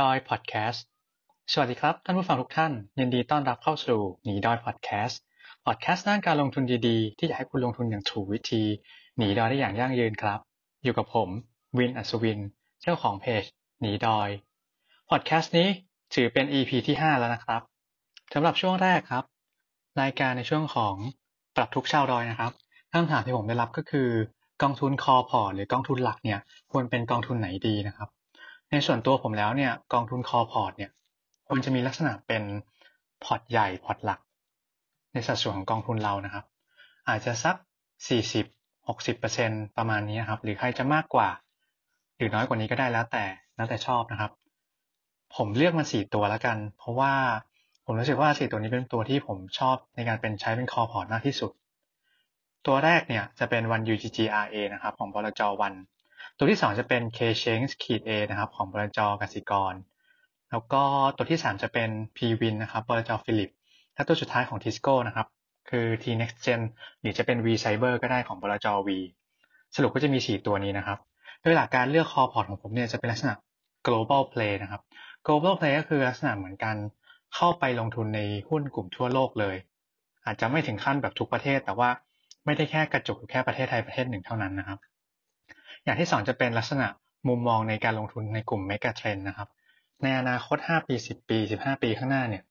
[0.00, 0.84] ดอยพอดแคสต์
[1.52, 5.20] สวัสดีครับ ท่านผู้ฟังทุกท่าน ยินดีต้อนรับเข้าสู่หนีดอยพอดแคสต์
[5.66, 8.62] พอดแคสต์ด้านการลงทุนดีๆ ที่จะให้คุณลงทุนอย่างถูกวิธี
[9.18, 10.40] หนีดอยได้อย่างยั่งยืนครับ
[10.82, 11.28] อยู่กับผม
[11.78, 12.38] วินอัศวิน
[12.82, 13.44] เจ้าของเพจ
[13.80, 14.28] หนีดอย
[15.10, 15.68] พอดแคสต์นี้
[16.14, 17.62] ถือเป็น EP ที่ 5 แล้วนะครับ
[18.34, 19.24] สำหรับช่วงแรกครับ
[20.00, 20.94] รายการในช่วงของ
[21.56, 22.52] ปรับทุกข์ชาวดอยนะครับ
[22.92, 24.08] คำถามที่ผมได้รับก็คือ
[24.62, 26.38] กองทุน core port หรือกองทุนหลักเนี่ย
[26.72, 28.10] ควรเป็นกองทุนไหนดีนะครับ
[28.72, 30.90] ในส่วนตัวผมแล้วเนี่ยกองทุน core port เนี่ย
[31.48, 32.42] ควรจะมีลักษณะเป็น
[33.24, 34.20] พอร์ตใหญ่พอร์ตหลัก
[35.12, 36.44] ในสัดส่วนของกองทุนเรานะครับ
[37.08, 37.56] อาจจะสัก
[38.20, 39.14] 40 60
[39.76, 41.28] ประมาณนี้ครับ หรือใครจะมากกว่า
[42.16, 43.24] หรือน้อยกว่านี้ก็ได้แล้วแต่
[43.56, 44.32] แล้วแต่ชอบนะครับ
[45.36, 47.12] ผมเลือกมาสี่ตัวแล้วกัน เพราะว่า
[47.84, 51.50] ผมรู้สึกว่าสี่ตัวนี้เป็นตัวที่ผมชอบในการเป็นใช้เป็น core port มากที่สุด
[52.66, 55.72] ตัวแรกเนี่ยจะเป็น ONE-UGG-RA นะครับของบลจ ONE
[56.42, 59.74] ตัวที่สองจะเป็น K-CHANGE ขีด A นะครับ ของบลจกสิกร
[60.50, 60.82] แล้วก็
[61.16, 63.50] ตัวที่สามจะเป็น PWIN นะครับบลจฟิลลิป
[63.94, 65.26] และตัวสุดท้ายของ Tisco นะครับ
[65.70, 66.60] คือ T-NextGen
[67.00, 68.88] หรือจะเป็น WE-CYBER ก็ได้ของบลจ V
[69.74, 70.98] สรุปก็จะมี 4 ตัวนี้นะครับ
[71.42, 73.34] โดยหลักการเลือก core port ของผมเนี่ยจะเป็นลักษณะ
[73.86, 74.82] global play นะครับ
[75.26, 76.76] global play ก็คือลักษณะเหมือนกัน
[77.34, 79.56] เข้าไปลงทุนในหุ้นกลุ่มทั่วโลกเลย
[80.26, 81.90] อาจจะไม่ถึงขั้นแบบทุกประเทศ แต่ว่า
[82.44, 84.80] ไม่ได้แค่กระจุกแค่ประเทศไทยประเทศหนึ่งเท่านั้นนะครับ
[85.84, 86.86] อย่างที่สองจะเป็นลักษณะ
[87.28, 89.48] มุมมองในการลงทุนในกลุ่ม mega trend นะครับ
[90.02, 92.42] ในอนาคต 5 ปี 10 ปี 15 ปีข้างหน้าเนี่ย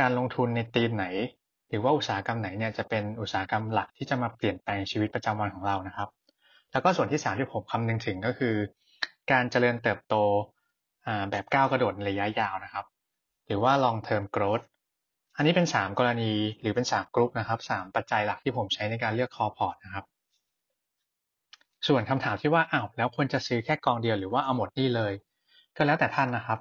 [0.00, 1.06] การลงทุนในธีมไหน
[1.68, 6.08] หรือว่าอุตสาหกรรมไหนเนี่ยจะเป็นอุตสาหกรรมหลักที่จะมาเปลี่ยนแปลงชีวิตประจำวันของเรานะครับ
[6.72, 8.54] แล้วก็ส่วนที่สามที่ผมคำนึงถึงก็คือ
[9.32, 10.14] การเจริญเติบโต
[11.30, 12.84] แบบก้าวกระโดดระยะยาวนะครับ
[13.46, 14.64] หรือว่า long term growth
[15.36, 20.04] อันนี้เป็น 3 กรณีหรือเป็น 3 กลุ่มนะครับ 3 ปัจจัยหลักที่ผมใช้ในการเลือกคอพอร์ตนะครับ
[21.86, 25.12] ส่วนคำถามที่ว่าอ้าวแล้วควรจะซื้อแค่กองเดียวหรือว่าเอาหมดนี่เลย
[25.76, 26.58] ก็แล้วแต่ท่านนะครับ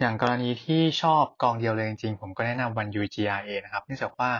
[0.00, 4.30] อย่างกรณีที่ชอบกองเดียวเลยจริงๆผมก็แนะนำวัน UGRA นะครับเนื่องจากว่า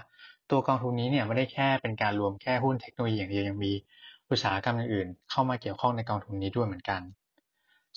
[0.50, 3.72] ตัวกองทุนนี้เนี่ยไม่ได้แค่เป็นการรวมแค่หุ้นเทคโนโลยีอย่างเดียวยังมี
[4.30, 7.00] อุตสาหกรรมอื่นๆเข้ามาเกี่ยวข้องในกองทุนนี้ด้วยเหมือนกัน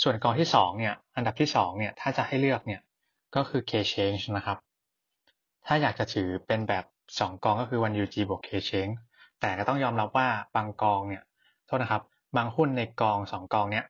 [0.02, 2.82] ส่วนกองที่2เนี่ยอันดับที่2เนี่ยถ้าจะให้เลือกเนี่ย
[3.36, 4.58] ก็คือ K Change นะครับ
[5.66, 8.96] ถ้าอยากจะถือเป็นแบบ 2 กองก็คือ one UG บวก K Change
[9.42, 11.24] แต่ก็ต้องยอมรับว่าบางกองเนี่ย
[11.66, 12.04] โทษนะครับ
[12.38, 13.86] บางหุ้นในกอง2กองเนี้ย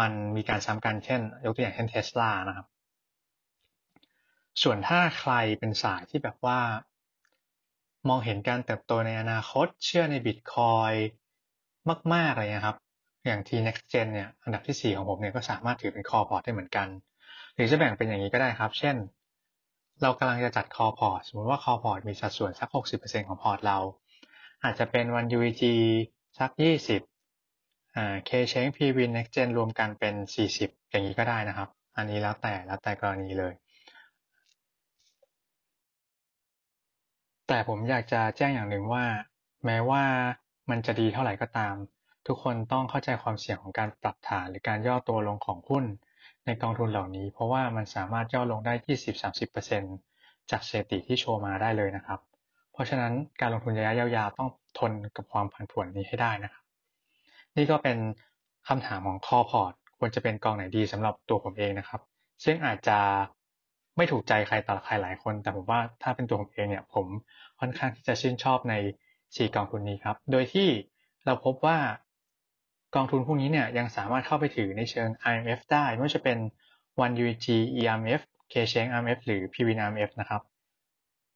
[0.00, 2.66] มันมีการซ้ำกันเช่น ยกตัวอย่างเช่นเทสลานะครับ
[4.62, 6.60] ส่วนถ้าใครเป็นสายที่แบบว่า
[8.08, 10.92] มองเห็นการเติบโตในอนาคตเชื่อในบิตคอย
[12.14, 12.78] มากๆอะไรเงี้ยครับ
[13.26, 16.88] อย่าง T-NextGen เนี่ยอันดับที่ 4 ของผมเนี่ยก็สามารถถือเป็น core port ได้เหมือนกัน
[17.54, 18.96] หรือจะแบ่งเป็นอย่างนี้ก็ได้ครับ เช่น
[20.02, 22.68] เรากำลังจะจัด core port สมมติว่า core port มีสัดส่วนสัก
[23.00, 23.78] 60%ของพอร์ตเรา
[24.64, 25.62] อาจจะเป็นวัน UEG
[26.38, 26.50] สัก
[27.22, 30.14] 20อ่า K Change P Win Next Gen รวมกันเป็น
[30.54, 33.54] 40อย่างนี้ก็ได้นะครับ อันนี้แล้วแต่แล้วแต่กรณีเลย
[37.48, 39.04] แต่ผมอยากจะแจ้งอย่างหนึ่งว่า
[39.64, 40.04] แม้ว่า
[40.70, 41.74] มันจะดีเท่าไหร่ก็ตาม
[42.26, 45.84] ทุกคนต้องเข้าใจความเสี่ยงของการปรับฐานหรือการย่อตัวลงของหุ้น
[46.46, 48.74] ในกองทุนเหล่านี้ เพราะว่ามันสามารถย่อลงได้
[49.82, 52.20] 20-30%จากสถิติที่โชว์มาได้เลยนะครับ
[52.78, 56.64] ราะฉะนั้นการลงทุนระยะยาวๆต้องทนกับความผันผวนนี้ให้ได้นะครับ
[57.56, 57.98] นี่ก็เป็น
[58.68, 62.00] คำถามของคอพอร์ตควรจะเป็นกองไหนดีสำหรับตัวผมเองนะครับ
[62.44, 62.98] ซึ่งอาจจะ
[63.96, 67.06] ไม่ถูกใจใครต่อใครหลายคน แต่ผมว่าถ้าเป็นตัวผมเองเนี่ยผม
[67.60, 68.74] ค่อนข้างที่จะชื่นชอบใน
[69.36, 70.68] สี่กองทุนนี้ครับ โดยที่
[71.26, 71.78] เราพบว่า
[72.94, 76.38] กองทุนพวกนี้เนี่ยยังสามารถเข้าไปถือในเชิง IMF ได้ไม่ว่าจะเป็น
[77.04, 77.46] One UG
[77.80, 78.20] EMF
[78.52, 80.42] K Change IMF หรือ PWin IMF นะครับ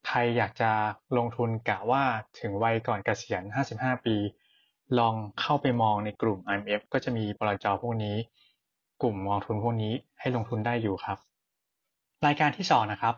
[0.07, 0.71] ใครอยากจะ
[1.17, 2.03] ลงทุนกะว่า
[2.39, 3.43] ถึงวัยก่อนเกษียณ
[3.75, 4.15] 55 ปี
[4.99, 8.15] ลองเข้าไปมองในกลุ่ม IMF ก็จะมีบลจพวกนี้
[9.01, 11.17] กลุ่มกองทุนพวกนี้ให้ลงทุนได้อยู่ครับ
[12.25, 13.15] รายการที่สองนะครับ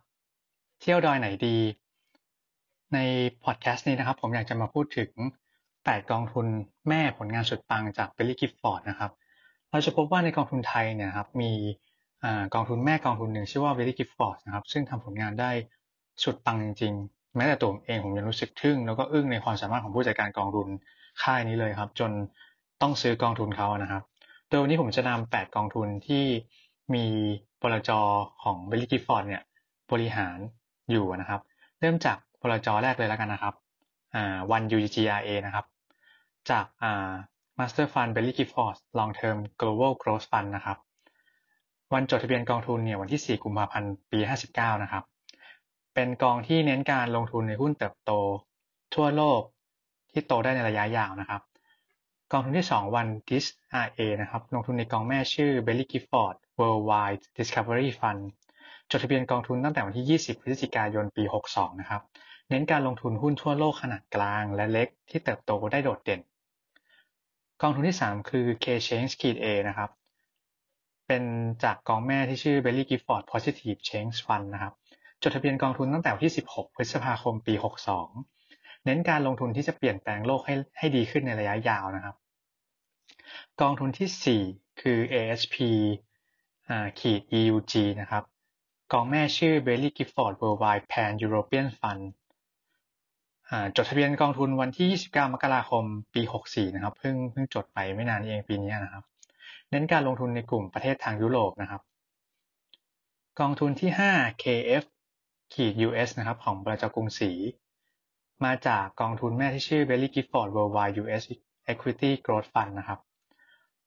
[0.82, 1.58] เที่ยวดอยไหนดี
[2.94, 2.98] ใน
[3.44, 5.12] พอดแคสต์นี้นะครับ ผมอยากจะมาพูดถึง
[5.64, 6.46] 8 กองทุน
[6.90, 9.12] แม่ผลงานสุดปังจาก Baillie Gifford นะครับ
[9.70, 11.52] เราจะพบว่าในกองทุนไทยเนี่ยครับมี
[12.54, 15.52] กองทุนแม่กองทุนหนึ่งชื่อว่า Baillie Gifford นะครับซึ่งทำผลงานได้
[16.24, 20.68] สุดปังจริงๆ แม้แต่ตัวเองผมยังรู้สึกทึ่ง แล้วก็อึ้งในความสามารถของผู้จัดการกองทุน
[21.24, 22.12] ค่ายนี้เลยครับ จน
[22.82, 24.04] ต้องซื้อกองทุนเขานะครับ
[24.48, 26.24] โดยวันนี้ผมจะนำ8กองทุนที่
[26.94, 27.06] มี
[27.62, 27.92] บลจ
[28.44, 29.44] ของ Baillie Gifford เนี่ย
[29.92, 30.38] บริหาร
[30.92, 31.42] อยู่นะครับ
[31.80, 33.54] เริ่มจากบลจแรกเลยแล้วกันนะครับ
[34.16, 35.66] อ่า ONE-UGG-RA นะครับ
[36.50, 37.12] จากอ่า
[37.58, 40.78] Master Fund Baillie Gifford Long Term Global Growth Fund นะครับ
[41.94, 44.20] วันจดทะเบียนกองทุนเนี่ยวันที่ 4 กุมภาพันธ์ ปี
[44.52, 45.04] 59 นะครับ
[45.96, 48.12] เป็นกองที่เน้นการลงทุนในหุ้นเติบโต
[48.96, 49.42] ทั่วโลก
[50.12, 51.42] ที่โตได้ในระยะยาวนะครับ
[52.32, 53.46] กองทุนที่ 2 วันดิส
[53.86, 58.22] RA นะครับ ลงทุนในกองแม่ชื่อ Belly Gifford Worldwide Discovery Fund
[58.90, 62.02] จดทะเบียนกองทุนตั้งแต่วันที่ 20 พฤศจิกายน ปี 62 นะครับ
[62.50, 66.22] เน้นการลงทุนหุ้นทั่วโลกขนาดกลางและเล็กที่เติบโตได้โดดเด่น
[67.62, 69.14] กองทุนที่ 3 คือ K-Change
[69.44, 69.90] A นะครับ
[71.08, 71.24] เป็น
[71.64, 74.74] จากกองแม่ที่ชื่อ Belly Gifford Positive Change Fund นะครับ
[75.28, 77.54] จดทะเบียนกองทุนตั้งแต่วันที่ 16 พฤษภาคม ปี
[78.20, 82.16] 62 เน้นการลงทุนที่จะเปลี่ยนแปลงโลกให้ให้ดีขึ้นในระยะยาวนะครับ
[83.62, 85.56] กองทุนที่ 4 คือ ASP
[87.00, 88.24] ขีด EUG นะครับ
[88.94, 92.04] กองแม่ชื่อ Belly Gifford Worldwide Pan European Fund
[93.76, 95.84] จดทะเบียนกองทุนวันที่ 29 มกราคม
[96.14, 99.04] ปี 64 นะครับ เพิ่งเพิ่งจดไปไม่นานเองปีนี้นะครับ
[99.70, 101.82] เน้นการลงทุนในกลุ่มประเทศทางยุโรปนะครับ
[103.40, 104.86] กองทุนที่ 5 KF
[105.54, 107.32] ขีด US นะครับของบริษัทกรุงศรี
[108.46, 111.24] มาจากกองทุนแม่ที่ชื่อ Belly Gifford Worldwide US
[111.72, 113.00] Equity Growth Fund นะครับ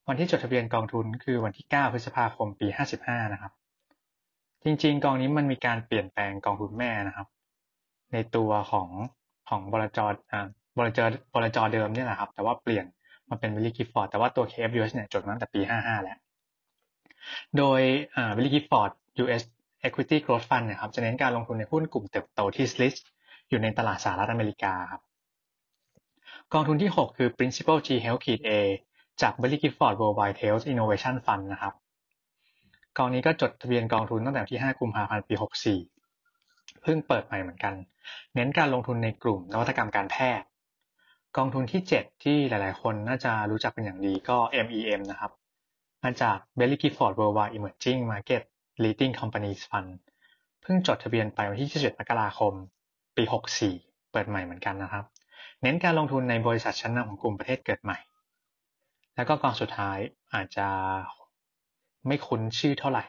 [0.09, 2.67] วันที่จดทะเบียนกองทุนคือวันที่ 9 พฤษภาคมปี
[3.01, 3.53] 55 นะครับ
[4.65, 7.27] จริงๆ กองนี้มันมีการเปลี่ยนแปลงกองทุนแม่นะครับ
[8.13, 8.89] ในตัวของ
[9.49, 10.01] ของบริจ
[10.33, 10.47] อ่า
[10.79, 11.01] บริจ
[11.35, 12.85] บริจเดิมเนี่ยแหละครับ แต่ว่าเปลี่ยน
[13.29, 16.19] มาเป็นวิลลี่กิฟฟอร์ดแต่ว่าตัว KFUS เนี่ยจดมาตั้งแต่ปี 55 แล้ว
[17.57, 17.81] โดย
[18.37, 18.91] วิลลี่กิฟฟอร์ด
[19.23, 19.43] US
[19.87, 23.05] Equity Growth Fund นะครับจะเน้นการลงทุนในหุ้นกลุ่มเติบโตที่ list
[23.49, 25.03] อยู่ในตลาดสหรัฐอเมริกาครับ
[26.55, 28.51] กองทุนที่ 6 คือ Principal G Health A
[29.23, 31.75] จาก b e l l y Gifford Worldwide Health Innovation Fund นะครับ
[32.97, 35.35] กองนี้ก็จดทะเบียนกองทุนตั้งแต่ที่ 5 กุมภาพันธ์ปี
[36.09, 37.75] 64 เพิ่งเปิดใหม่เหมือนกัน
[38.35, 40.47] เน้นการลงทุนในกลุ่มนวัตกรรมการแพทย์
[41.37, 44.37] กองทุนที่ 7 ที่หลายๆ คนน่าจะรู้จักเป็นอย่างดีก็
[44.67, 45.33] MEM นะครับ
[46.05, 48.43] มาจาก b e l l y Gifford Worldwide Emerging Market
[48.83, 49.91] Leading Companies Fund
[50.63, 52.53] เพิ่งจดทะเบียนไปวันที่ 27 มกราคม
[53.17, 53.25] ปี
[53.69, 55.05] 64 เปิดใหม่เหมือนกันนะครับ
[55.63, 57.99] เน้นการลงทุนในบริษัทชั้นนำของกลุ่มประเทศเกิดใหม่
[59.17, 59.99] แล้วก็กองสุดท้าย
[60.35, 60.69] อาจจะ
[62.07, 63.05] ไม่คุ้นชื่อเท่าไหร่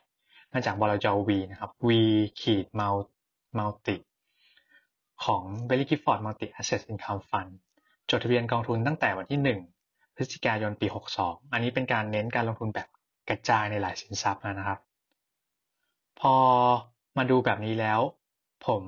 [0.53, 1.89] มาจากบลจ V นะครับ V
[2.41, 2.65] ขีด
[3.57, 3.97] Multi
[5.25, 7.51] ของ b e l l y Gifford Multi Asset Income Fund
[8.09, 9.39] จดทะเบียนกองทุนตั้งแต่วันที่
[9.83, 10.87] 1 พฤศจิกายนปี
[11.19, 12.87] 62 อันนี้เป็นการเน้นการลงทุนแบบ
[13.29, 14.79] กระจายในหลายสินทรัพย์นะครับ
[16.21, 16.35] พอ
[17.17, 17.99] มาดูแบบนี้แล้ว
[18.65, 18.83] ผม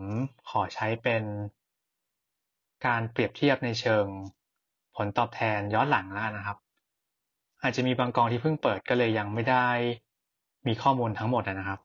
[0.50, 1.24] ขอใช้เป็น
[2.86, 4.06] การเปรียบเทียบในเชิง
[4.95, 6.57] ผลตอบแทนย้อนหลังแล้วนะครับ
[7.62, 9.68] อาจจะมีบางกองที่เพิ่งเปิดก็เลยยังไม่ได้
[10.68, 11.80] มีข้อมูลทั้งหมดนะครับ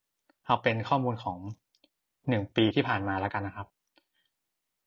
[0.46, 1.38] เอาเป็นข้อมูลของ
[2.28, 3.66] หนึ่งปีที่ผ่านมาแล้วกันนะครับ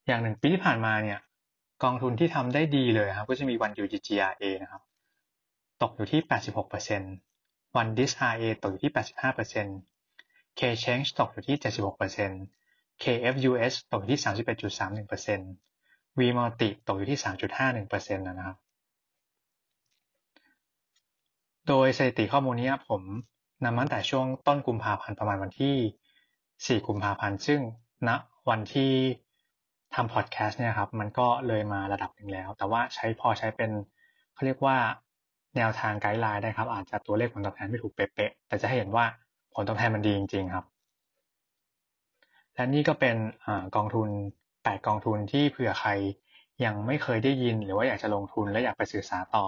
[0.06, 1.18] อย่างหนึ่งปีที่ผ่านมาเนี่ย
[1.82, 4.82] กองทุนที่ทำได้ดีเลยครับ ก็จะมีวัน UGGRA นะครับ
[5.82, 6.20] ตกอยู่ที่
[6.98, 8.92] 86%วัน DISRA ตกอยู่ที่
[9.50, 9.99] 85%
[10.60, 11.56] K-Change ตกอยู่ที่
[12.30, 18.58] 76% KFUS ตกอยู่ที่ 31.31% V Multi ตกอยู่ที่ 3.51%นะครับ
[21.68, 23.02] โดยสถิติข้อมูลนี้ผม
[23.64, 27.60] นำมาตั้งแต่ช่วงต้นกุมภาพันธ์ประมาณวันที่ 4 กุมภาพันธ์ ซึ่ง
[28.08, 28.10] ณ
[28.50, 28.92] วันที่
[29.94, 33.70] ทำพอดแคสต์เนี่ยครับ มันก็เลยมาระดับหนึ่งแล้ว แต่ว่าใช้พอใช้เป็น
[34.34, 34.76] เขาเรียกว่า
[35.56, 39.04] แนวทาง guideline ได้ครับ อาจจะตัวเลขผลตอบแทนไม่ถูกเป๊ะๆแต่จะให้เห็นว่า
[39.54, 40.64] ผลตอบแทนมันดีจริง ๆ ครับ
[42.54, 43.16] และนี่ก็เป็น
[43.46, 44.08] อกองทุน
[44.48, 45.90] 8 กองทุนที่เผื่อใคร
[46.64, 49.44] ยังไม่เคยได้ยินหรือว่าอยากจะลงทุนและอยากไปศึกษาต่อ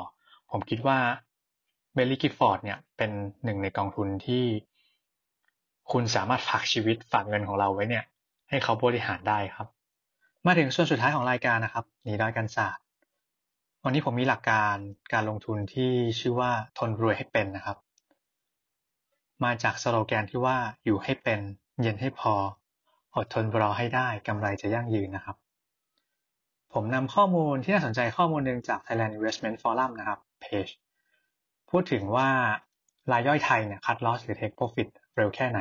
[0.51, 0.99] ผมคิดว่า
[1.95, 3.11] Baillie Gifford เนี่ยเป็น
[3.45, 4.45] หนึ่งในกองทุนที่
[5.93, 8.05] คุณสามารถฝากชีวิตฝากเงินของเราไว้เนี่ย
[8.49, 9.67] ให้เขาบริหารได้ครับ
[10.47, 12.85] มาถึงส่วนสุดท้ายของรายการนะครับหนีด้อยกันศาสตร์
[13.85, 14.77] วันนี้ผมมีหลักการ
[15.13, 15.91] การลงทุนที่
[16.21, 17.77] ชื่อว่าทนรวยให้เป็นนะครับ
[19.45, 21.41] มาจากสโลแกนที่ว่าอยู่ให้เป็น
[21.81, 22.35] เย็นให้พอ
[23.17, 25.37] อดทนรอให้ได้กำไรจะยั่งยืนนะครับ
[26.73, 30.69] ผมนำข้อมูลที่น่าสนใจข้อมูลหนึ่งจาก Thailand Investment Forum นะครับเพจ
[31.71, 32.29] พูดถึงว่า
[33.13, 35.61] รายย่อยไทยเนี่ยคัดลอสหรือ take profit เร็วแค่ไหน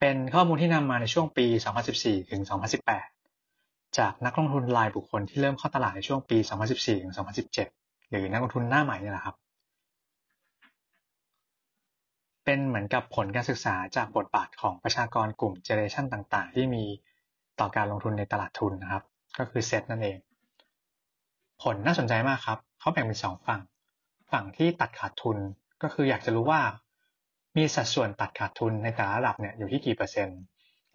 [0.00, 1.46] เป็นข้อมูลที่นำมาในช่วงปี
[1.88, 2.42] 2014 ถึง
[3.18, 6.38] 2018 จากนักลงทุนรายบุคคลที่เริ่มเข้าตลาดในช่วงปี
[6.70, 7.14] 2014 ถึง
[7.60, 9.36] 2017 หรือนักลงทุนหน้าใหม่นี่แหละครับ
[12.50, 16.84] เป็นเหมือนกับผลการศึกษาจากบทบาทของประชากรกลุ่มเจเนเรชันต่างๆ ที่มี
[17.60, 19.02] ต่อการลงทุนในตลาดทุนนะครับ
[19.38, 20.16] ก็คือเซตนั่นเอง
[21.62, 23.60] ผลน่าสนใจมากครับ เขาแบ่งเป็นสองฝั่ง
[24.30, 25.38] ฝั่งที่ตัดขาดทุน
[25.82, 26.60] ก็คืออยากจะรู้ว่า
[27.56, 30.38] มีสัดส่วนตัดขาดทุนในแต่ละระดับเนี่ยอยู่ที่กี่เปอร์เซ็นต์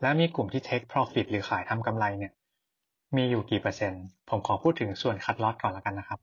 [0.01, 2.33] และมีกลุ่มที่ take profit หรือขายทำกำไรเนี่ย
[3.15, 6.19] มีอยู่กี่เปอร์เซ็นต์ ผมขอพูดถึงส่วนคัดลอตก่อนแล้วกันนะครับ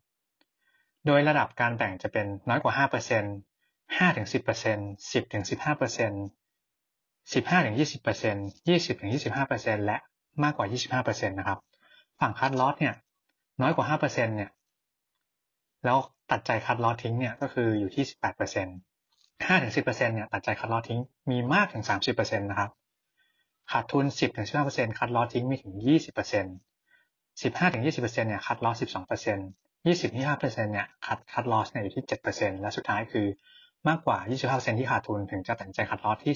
[1.06, 3.49] โดยระดับการแบ่งจะเป็นน้อยกว่า 5%
[4.00, 5.50] 5ถึง10% 10ถึง15%
[7.32, 9.10] 15ถึง20% 20ถึง
[9.54, 9.96] 25%และ
[10.42, 11.58] มากกว่า 25%นะครับ
[12.20, 12.94] ฝั่ง cut loss เนี่ย
[13.60, 14.50] น้อยกว่า 5%เนี่ย
[15.84, 15.98] แล้ว
[16.30, 18.76] ตัดใจ cut loss ทิ้งเนี่ยก็คืออยู่ที่ 18%เปอร์เซ็นต์
[19.46, 22.70] ห้าถึงสิบเนี่ยตัดใจ cut loss ทิ้งมีมากถึงสามสิบเปอร์เซ็นต์นะครับ
[23.70, 26.54] ขาดทุนสิบถึงสิบห้าเปอร์เซ็นต์ cut loss ทิ้งมีถึงยี่สิบเปอร์เซ็นต์
[27.42, 29.22] สิบห้าถึงยี่สิบเนี่ย cut loss สิบสองเปอร์
[30.72, 33.26] เนี่ย cut cut loss เนี่ยอยู่ที่เจ็ดเปอร์เซ็นต์และสุดท้ายคือ
[33.88, 34.18] มากกว่า
[34.50, 36.34] 25%ที่ขาดทุนถึงจะตัดใจ cut loss ที่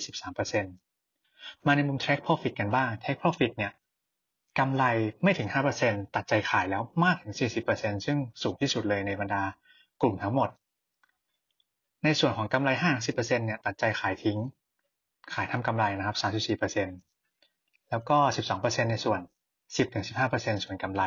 [0.82, 3.72] 13%มาในมุม Take Profit กันบ้าง Take Profit เนี่ย
[4.58, 4.84] กำไร
[5.22, 5.48] ไม่ถึง
[5.80, 7.32] 5%ตัดใจขายแล้วมากถึง
[7.70, 9.42] 40%ซึ่งสูงที่สุดเลยในบรรดา
[10.02, 10.50] กลุ่มทั้งหมด
[12.04, 12.70] ในส่วนของกำไร
[13.06, 14.38] 50%เนี่ยตัดใจขายทิ้ง
[15.34, 16.16] ขายทำกำไรนะครับ
[17.22, 18.18] 34%แล้วก็
[18.54, 19.20] 12%ในส่วน
[19.76, 21.02] 10-15%ส่วนกำไร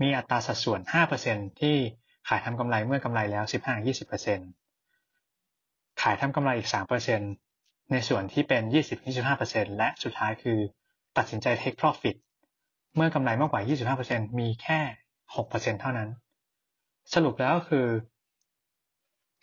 [0.00, 0.80] มีอัตราสัดส่วน
[1.20, 1.76] 5%ที่
[2.28, 4.63] ขายทำกำไรเมื่อกำไรแล้ว 15-20%
[6.02, 7.20] ขายทำกำไรอีกสามเปอร์เซ็น
[7.92, 10.58] ในส่วนที่เป็นยี่สิบยี่สิบห้าเปอร์เซ็นและสุดท้ายคือ
[11.16, 12.16] ตัดสินใจ take profit
[12.96, 14.80] เมื่อกำไรมากกว่ายี่สิบห้าเปอร์เซ็นมีแค่
[15.34, 16.08] หกเปอร์เซ็นเท่านั้น
[17.14, 17.86] สรุปแล้วคือ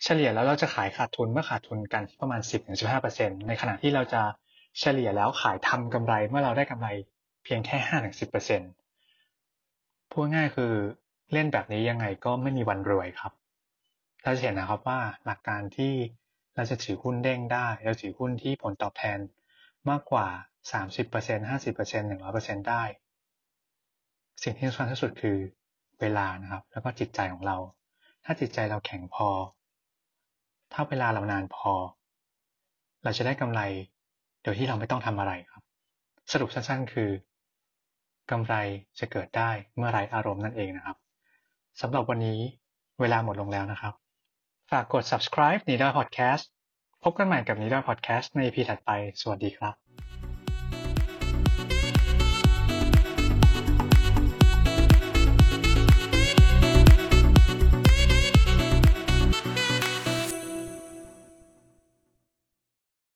[0.04, 2.40] เฉลี่ยแล้วเราจะขายขาดทุนเมื่อขาดทุนกันที่ประมาณ
[2.94, 4.22] 10-15%ในขณะที่เราจะ
[4.80, 6.88] เฉลี่ยแล้วขายทำกำไรเมื่อเราได้กำไร
[7.44, 7.76] เพียงแค่
[9.00, 10.72] 5-10%พูดง่ายคือ
[11.32, 13.32] เล่นแบบนี้ยังไงก็ไม่มีวันรวยครับ
[14.22, 15.92] เราจะเห็นนะครับว่าหลักการที่
[16.56, 19.18] เราจะถือหุ้นเด้งได้ เราถือหุ้นที่ผลตอบแทน
[19.90, 20.26] มากกว่า
[20.72, 22.82] 30% 50% 100%ได้
[24.42, 25.36] สิ่งที่สำคัญที่สุดคือ
[26.00, 27.56] เวลานะครับ แล้วก็จิตใจของเรา
[28.24, 29.28] ถ้าจิตใจเราแข็งพอ
[30.72, 31.72] ถ้าเวลาเรานานพอ
[33.04, 33.60] เราจะได้กำไร
[34.42, 35.62] โดยที่เราไม่ต้องทำอะไรครับ
[36.32, 37.10] สรุปสั้นๆ คือ
[38.30, 38.54] กำไร
[38.98, 40.96] จะเกิดได้เมื่อไรอารมณ์นั่นเองนะครับ
[41.80, 42.40] สำหรับวันนี้
[43.00, 43.94] เวลาหมดลงแล้วนะครับ
[44.72, 46.44] ฝากกด subscribe นีดอ podcast
[47.02, 49.74] พบกันใหม่กับนีดอ podcast ใน EP ถัดไป สวัสดีครับ